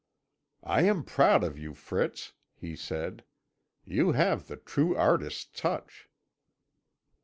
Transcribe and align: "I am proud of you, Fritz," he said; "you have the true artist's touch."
"I 0.63 0.81
am 0.85 1.03
proud 1.03 1.43
of 1.43 1.59
you, 1.59 1.75
Fritz," 1.75 2.33
he 2.55 2.75
said; 2.75 3.23
"you 3.85 4.13
have 4.13 4.47
the 4.47 4.57
true 4.57 4.95
artist's 4.97 5.45
touch." 5.45 6.09